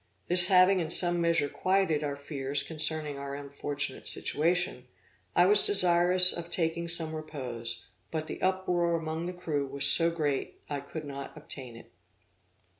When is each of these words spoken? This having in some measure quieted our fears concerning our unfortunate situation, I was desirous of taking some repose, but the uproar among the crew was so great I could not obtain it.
This 0.27 0.47
having 0.47 0.79
in 0.79 0.89
some 0.89 1.21
measure 1.21 1.47
quieted 1.47 2.03
our 2.03 2.15
fears 2.15 2.63
concerning 2.63 3.19
our 3.19 3.35
unfortunate 3.35 4.07
situation, 4.07 4.87
I 5.35 5.45
was 5.45 5.63
desirous 5.67 6.33
of 6.33 6.49
taking 6.49 6.87
some 6.87 7.13
repose, 7.15 7.85
but 8.09 8.25
the 8.25 8.41
uproar 8.41 8.95
among 8.95 9.27
the 9.27 9.31
crew 9.33 9.67
was 9.67 9.85
so 9.85 10.09
great 10.09 10.59
I 10.67 10.79
could 10.79 11.05
not 11.05 11.37
obtain 11.37 11.75
it. 11.75 11.91